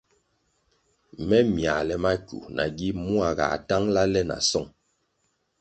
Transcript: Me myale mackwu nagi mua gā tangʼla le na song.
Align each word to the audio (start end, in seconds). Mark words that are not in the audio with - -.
Me 1.27 1.37
myale 1.53 1.95
mackwu 2.03 2.37
nagi 2.55 2.89
mua 3.03 3.29
gā 3.37 3.47
tangʼla 3.67 4.03
le 4.13 4.21
na 4.29 4.37
song. 4.49 4.69